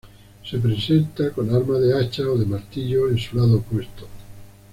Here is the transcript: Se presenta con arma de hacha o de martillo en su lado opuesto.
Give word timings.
Se 0.49 0.57
presenta 0.57 1.29
con 1.29 1.53
arma 1.53 1.77
de 1.77 1.95
hacha 1.95 2.23
o 2.23 2.35
de 2.35 2.47
martillo 2.47 3.07
en 3.09 3.19
su 3.19 3.37
lado 3.37 3.57
opuesto. 3.57 4.07